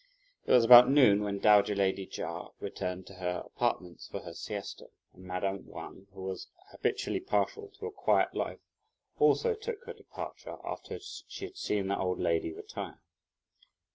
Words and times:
It 0.47 0.51
was 0.51 0.65
about 0.65 0.89
noon, 0.89 1.21
when 1.21 1.37
dowager 1.37 1.75
lady 1.75 2.07
Chia 2.07 2.45
returned 2.59 3.05
to 3.05 3.13
her 3.21 3.43
apartments 3.45 4.07
for 4.07 4.21
her 4.21 4.33
siesta; 4.33 4.87
and 5.13 5.25
madame 5.25 5.67
Wang, 5.67 6.07
who 6.13 6.23
was 6.23 6.47
habitually 6.71 7.19
partial 7.19 7.69
to 7.77 7.85
a 7.85 7.91
quiet 7.91 8.33
life, 8.33 8.61
also 9.19 9.53
took 9.53 9.83
her 9.85 9.93
departure 9.93 10.57
after 10.65 10.97
she 10.99 11.45
had 11.45 11.55
seen 11.55 11.87
the 11.89 11.99
old 11.99 12.19
lady 12.19 12.51
retire. 12.51 12.99